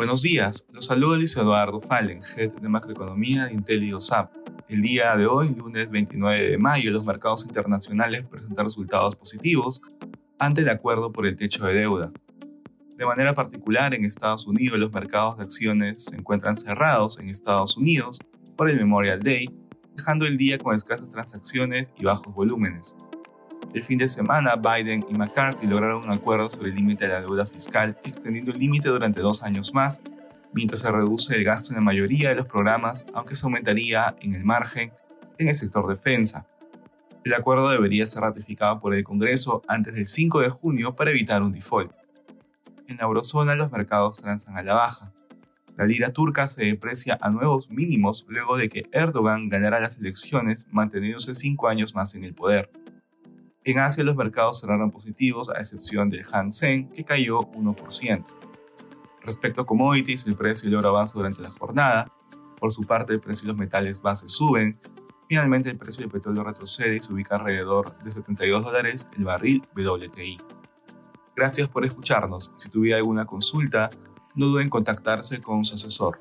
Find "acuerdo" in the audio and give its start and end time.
10.70-11.12, 26.10-26.50, 37.34-37.70